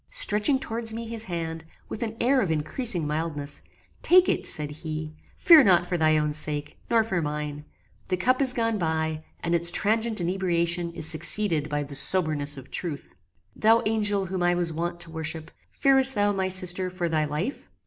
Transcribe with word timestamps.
Stretching 0.09 0.57
towards 0.57 0.95
me 0.95 1.05
his 1.05 1.25
hand, 1.25 1.63
with 1.87 2.01
an 2.01 2.17
air 2.19 2.41
of 2.41 2.49
increasing 2.49 3.05
mildness: 3.05 3.61
"Take 4.01 4.27
it," 4.27 4.47
said 4.47 4.71
he: 4.71 5.15
"Fear 5.37 5.63
not 5.65 5.85
for 5.85 5.95
thy 5.95 6.17
own 6.17 6.33
sake, 6.33 6.79
nor 6.89 7.03
for 7.03 7.21
mine. 7.21 7.65
The 8.09 8.17
cup 8.17 8.41
is 8.41 8.51
gone 8.51 8.79
by, 8.79 9.23
and 9.41 9.53
its 9.53 9.69
transient 9.69 10.19
inebriation 10.19 10.91
is 10.93 11.05
succeeded 11.07 11.69
by 11.69 11.83
the 11.83 11.93
soberness 11.93 12.57
of 12.57 12.71
truth. 12.71 13.13
"Thou 13.55 13.83
angel 13.85 14.25
whom 14.25 14.41
I 14.41 14.55
was 14.55 14.73
wont 14.73 14.99
to 15.01 15.11
worship! 15.11 15.51
fearest 15.71 16.15
thou, 16.15 16.31
my 16.31 16.49
sister, 16.49 16.89
for 16.89 17.07
thy 17.07 17.25
life? 17.25 17.69